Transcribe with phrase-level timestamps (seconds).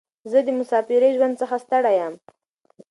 [0.31, 2.13] زه د مساپرۍ ژوند څخه ستړی یم.